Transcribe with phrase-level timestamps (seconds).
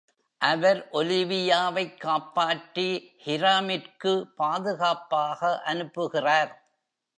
[0.41, 2.87] அவர் Olivia வைக் காப்பாற்றி,
[3.25, 6.53] ஹிராமிற்கு பாதுகாப்பாக அனுப்புகிறார்.